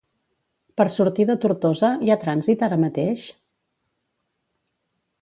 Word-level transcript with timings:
Per 0.81 0.87
sortir 0.95 1.25
de 1.31 1.35
Tortosa, 1.43 1.91
hi 2.07 2.11
ha 2.15 2.19
trànsit 2.25 2.65
ara 2.69 2.83
mateix? 2.87 3.29